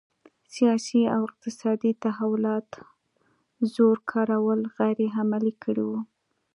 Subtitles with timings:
[0.55, 2.69] سیاسي او اقتصادي تحولات
[3.73, 5.99] زور کارول غیر عملي کړي وو.